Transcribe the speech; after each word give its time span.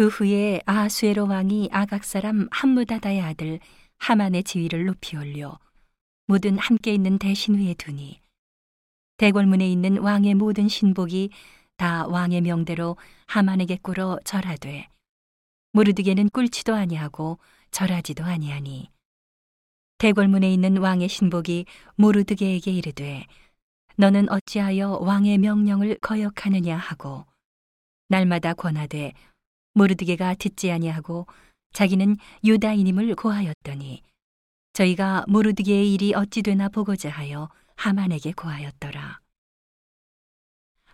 그 0.00 0.08
후에 0.08 0.62
아하수에로 0.64 1.28
왕이 1.28 1.68
아각 1.72 2.04
사람 2.04 2.48
함무다다의 2.50 3.20
아들 3.20 3.60
하만의 3.98 4.44
지위를 4.44 4.86
높이 4.86 5.14
올려 5.18 5.58
모든 6.26 6.56
함께 6.56 6.94
있는 6.94 7.18
대신 7.18 7.58
위에 7.58 7.74
두니 7.74 8.18
대궐문에 9.18 9.70
있는 9.70 9.98
왕의 9.98 10.36
모든 10.36 10.68
신복이 10.68 11.28
다 11.76 12.06
왕의 12.06 12.40
명대로 12.40 12.96
하만에게 13.26 13.76
꿇어 13.82 14.18
절하되 14.24 14.88
무르드게는 15.72 16.30
꿇지도 16.30 16.74
아니하고 16.74 17.38
절하지도 17.70 18.24
아니하니 18.24 18.88
대궐문에 19.98 20.50
있는 20.50 20.78
왕의 20.78 21.10
신복이 21.10 21.66
모르드게에게 21.96 22.72
이르되 22.72 23.26
너는 23.96 24.30
어찌하여 24.30 25.00
왕의 25.02 25.36
명령을 25.36 25.98
거역하느냐 26.00 26.74
하고 26.74 27.26
날마다 28.08 28.54
권하되 28.54 29.12
모르드게가 29.74 30.34
듣지 30.34 30.70
아니하고 30.70 31.26
자기는 31.72 32.16
유다인임을 32.44 33.14
고하였더니 33.14 34.02
저희가 34.72 35.24
모르드게의 35.28 35.92
일이 35.92 36.14
어찌 36.14 36.42
되나 36.42 36.68
보고자 36.68 37.10
하여 37.10 37.48
하만에게 37.76 38.32
고하였더라. 38.32 39.20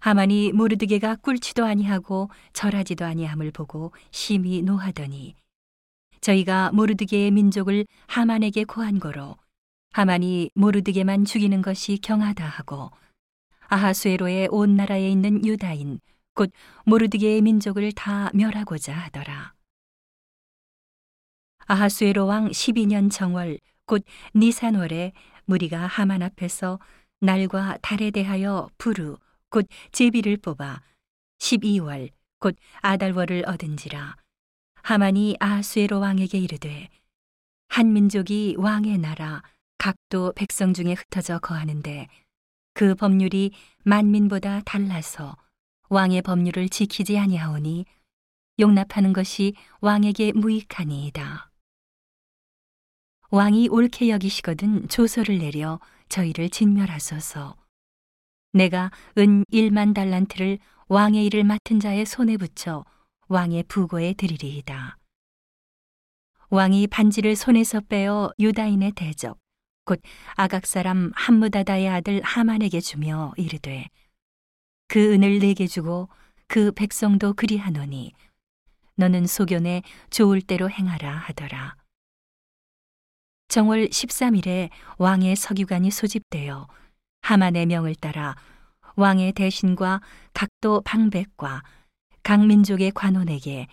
하만이 0.00 0.52
모르드게가 0.52 1.16
꿀치도 1.16 1.64
아니하고 1.64 2.30
절하지도 2.52 3.04
아니함을 3.04 3.50
보고 3.50 3.92
심히 4.10 4.62
노하더니 4.62 5.34
저희가 6.20 6.70
모르드게의 6.72 7.30
민족을 7.30 7.86
하만에게 8.06 8.64
고한 8.64 9.00
거로 9.00 9.36
하만이 9.92 10.50
모르드게만 10.54 11.24
죽이는 11.24 11.62
것이 11.62 11.98
경하다 11.98 12.46
하고 12.46 12.90
아하수에로의 13.68 14.48
온 14.50 14.76
나라에 14.76 15.10
있는 15.10 15.44
유다인 15.44 16.00
곧 16.36 16.52
모르드게의 16.84 17.40
민족을 17.40 17.90
다 17.92 18.30
멸하고자 18.34 18.94
하더라. 18.94 19.54
아하수에로 21.66 22.26
왕 22.26 22.48
12년 22.50 23.10
정월 23.10 23.58
곧 23.86 24.04
니산월에 24.34 25.12
무리가 25.46 25.86
하만 25.86 26.22
앞에서 26.22 26.78
날과 27.20 27.78
달에 27.80 28.10
대하여 28.10 28.68
부르 28.76 29.16
곧 29.48 29.66
제비를 29.92 30.36
뽑아 30.36 30.82
12월 31.38 32.10
곧 32.38 32.54
아달월을 32.82 33.44
얻은지라 33.46 34.16
하만이 34.82 35.36
아하수에로 35.40 36.00
왕에게 36.00 36.38
이르되 36.38 36.88
한 37.68 37.92
민족이 37.94 38.56
왕의 38.58 38.98
나라 38.98 39.42
각도 39.78 40.32
백성 40.36 40.74
중에 40.74 40.92
흩어져 40.92 41.38
거하는데 41.38 42.06
그 42.74 42.94
법률이 42.94 43.52
만민보다 43.84 44.60
달라서 44.64 45.36
왕의 45.88 46.22
법률을 46.22 46.68
지키지 46.68 47.18
아니하오니 47.18 47.84
용납하는 48.58 49.12
것이 49.12 49.54
왕에게 49.80 50.32
무익하니이다. 50.32 51.50
왕이 53.30 53.68
옳게 53.68 54.08
여기시거든 54.08 54.88
조서를 54.88 55.38
내려 55.38 55.78
저희를 56.08 56.48
진멸하소서. 56.48 57.56
내가 58.52 58.90
은 59.18 59.44
1만 59.52 59.94
달란트를 59.94 60.58
왕의 60.88 61.26
일을 61.26 61.44
맡은 61.44 61.80
자의 61.80 62.06
손에 62.06 62.36
붙여 62.36 62.84
왕의 63.28 63.64
부고에 63.64 64.14
드리리이다. 64.14 64.96
왕이 66.48 66.86
반지를 66.86 67.34
손에서 67.36 67.80
빼어 67.80 68.32
유다인의 68.38 68.92
대적, 68.92 69.38
곧 69.84 70.00
아각 70.34 70.66
사람 70.66 71.10
함무다다의 71.14 71.88
아들 71.88 72.22
하만에게 72.22 72.80
주며 72.80 73.32
이르되 73.36 73.88
그 74.88 75.12
은을 75.12 75.38
내게 75.40 75.66
주고 75.66 76.08
그 76.46 76.72
백성도 76.72 77.32
그리하노니 77.34 78.12
너는 78.96 79.26
소견에 79.26 79.82
좋을 80.10 80.40
대로 80.40 80.70
행하라 80.70 81.10
하더라. 81.10 81.76
정월 83.48 83.88
13일에 83.88 84.70
왕의 84.98 85.36
석유관이 85.36 85.90
소집되어 85.90 86.68
하만의 87.22 87.66
명을 87.66 87.94
따라 87.94 88.36
왕의 88.96 89.32
대신과 89.32 90.00
각도 90.32 90.80
방백과 90.82 91.62
각 92.22 92.46
민족의 92.46 92.92
관원에게 92.92 93.66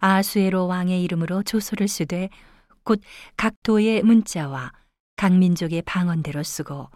아수에로 0.00 0.66
왕의 0.66 1.02
이름으로 1.02 1.42
조서를 1.42 1.88
쓰되 1.88 2.28
곧 2.84 3.00
각 3.36 3.54
도의 3.62 4.02
문자와 4.02 4.72
각 5.16 5.36
민족의 5.36 5.82
방언대로 5.82 6.42
쓰고 6.42 6.88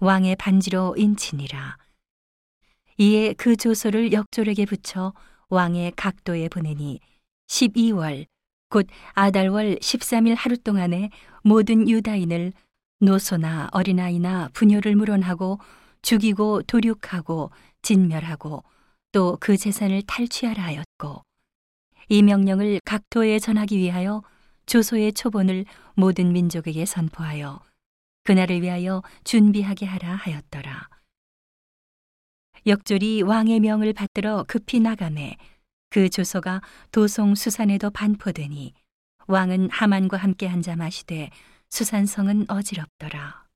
왕의 0.00 0.36
반지로 0.36 0.94
인치니라. 0.96 1.76
이에 2.98 3.32
그 3.34 3.56
조서를 3.56 4.12
역졸에게 4.12 4.66
붙여 4.66 5.12
왕의 5.50 5.92
각도에 5.96 6.48
보내니 6.48 7.00
12월 7.48 8.26
곧 8.70 8.86
아달월 9.14 9.76
13일 9.76 10.34
하루 10.36 10.58
동안에 10.58 11.10
모든 11.42 11.88
유다인을 11.88 12.52
노소나 13.00 13.68
어린아이나 13.72 14.50
부녀를 14.52 14.96
물어하고 14.96 15.58
죽이고 16.02 16.62
도륙하고 16.62 17.50
진멸하고 17.82 18.64
또 19.12 19.36
그 19.40 19.56
재산을 19.56 20.02
탈취하라 20.02 20.62
하였고 20.62 21.22
이 22.08 22.22
명령을 22.22 22.80
각도에 22.84 23.38
전하기 23.38 23.78
위하여 23.78 24.22
조소의 24.66 25.12
초본을 25.14 25.64
모든 25.94 26.32
민족에게 26.32 26.84
선포하여 26.84 27.60
그날을 28.24 28.60
위하여 28.60 29.02
준비하게 29.24 29.86
하라 29.86 30.16
하였더라. 30.16 30.97
역졸이 32.66 33.22
왕의 33.22 33.60
명을 33.60 33.92
받들어 33.92 34.44
급히 34.46 34.80
나가매 34.80 35.36
그 35.90 36.10
조서가 36.10 36.60
도송 36.92 37.34
수산에도 37.34 37.90
반포되니 37.90 38.74
왕은 39.26 39.70
하만과 39.70 40.16
함께 40.16 40.48
앉아 40.48 40.76
마시되 40.76 41.30
수산성은 41.70 42.46
어지럽더라. 42.48 43.47